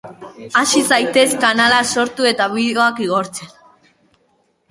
Hasi 0.61 0.79
zaitez 0.95 1.25
kanala 1.43 1.81
sortu 1.97 2.27
eta 2.31 2.47
bideoak 2.55 3.01
igortzen. 3.09 3.53